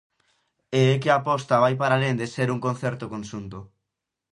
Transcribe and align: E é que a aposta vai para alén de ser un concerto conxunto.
E 0.77 0.79
é 0.93 0.95
que 1.01 1.09
a 1.11 1.17
aposta 1.21 1.61
vai 1.63 1.73
para 1.81 1.95
alén 1.97 2.15
de 2.21 2.27
ser 2.35 2.47
un 2.55 2.59
concerto 2.67 3.05
conxunto. 3.13 3.59